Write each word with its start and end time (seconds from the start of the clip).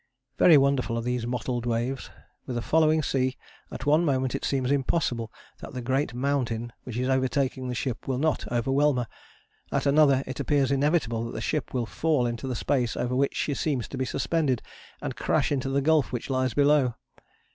Very 0.39 0.57
wonderful 0.57 0.97
are 0.97 1.03
these 1.03 1.27
mottled 1.27 1.67
waves: 1.67 2.09
with 2.47 2.57
a 2.57 2.61
following 2.63 3.03
sea, 3.03 3.37
at 3.71 3.85
one 3.85 4.03
moment 4.03 4.33
it 4.33 4.43
seems 4.43 4.71
impossible 4.71 5.31
that 5.59 5.73
the 5.73 5.81
great 5.83 6.11
mountain 6.15 6.73
which 6.85 6.97
is 6.97 7.07
overtaking 7.07 7.67
the 7.67 7.75
ship 7.75 8.07
will 8.07 8.17
not 8.17 8.51
overwhelm 8.51 8.97
her, 8.97 9.07
at 9.71 9.85
another 9.85 10.23
it 10.25 10.39
appears 10.39 10.71
inevitable 10.71 11.25
that 11.25 11.33
the 11.33 11.39
ship 11.39 11.71
will 11.71 11.85
fall 11.85 12.25
into 12.25 12.47
the 12.47 12.55
space 12.55 12.97
over 12.97 13.15
which 13.15 13.35
she 13.35 13.53
seems 13.53 13.87
to 13.89 13.95
be 13.99 14.05
suspended 14.05 14.63
and 15.03 15.15
crash 15.15 15.51
into 15.51 15.69
the 15.69 15.83
gulf 15.83 16.11
which 16.11 16.31
lies 16.31 16.55
below. 16.55 16.95